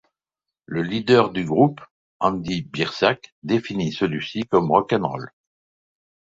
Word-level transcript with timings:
Le 0.65 0.81
leader 0.81 1.29
du 1.29 1.45
groupe, 1.45 1.79
Andy 2.19 2.63
Biersack, 2.63 3.35
définit 3.43 3.91
celui-ci 3.93 4.41
comme 4.49 4.71
rock 4.71 4.93
'n' 4.93 5.05
roll. 5.05 5.31